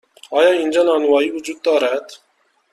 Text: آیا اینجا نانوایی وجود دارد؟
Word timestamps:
آیا 0.31 0.51
اینجا 0.51 0.83
نانوایی 0.83 1.31
وجود 1.31 1.61
دارد؟ 1.61 2.11